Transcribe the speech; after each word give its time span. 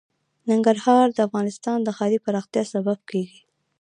ننګرهار 0.49 1.05
د 1.13 1.19
افغانستان 1.27 1.77
د 1.83 1.89
ښاري 1.97 2.19
پراختیا 2.25 2.63
سبب 2.73 2.99
کېږي. 3.09 3.39